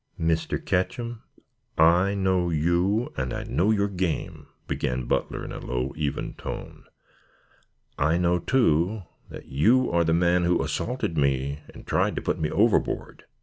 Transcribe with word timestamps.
"Mr. 0.19 0.57
Ketcham, 0.57 1.21
I 1.77 2.15
know 2.15 2.49
you 2.49 3.13
and 3.17 3.31
I 3.31 3.43
know 3.43 3.69
your 3.69 3.87
game," 3.87 4.47
began 4.67 5.05
Butler 5.05 5.45
in 5.45 5.51
a 5.51 5.59
low, 5.59 5.93
even 5.95 6.33
tone. 6.33 6.85
"I 7.99 8.17
know, 8.17 8.39
too, 8.39 9.03
that 9.29 9.45
you 9.45 9.91
are 9.91 10.03
the 10.03 10.11
man 10.15 10.43
who 10.43 10.63
assaulted 10.63 11.19
me 11.19 11.59
and 11.71 11.85
tried 11.85 12.15
to 12.15 12.21
put 12.23 12.39
me 12.39 12.49
overboard." 12.49 13.25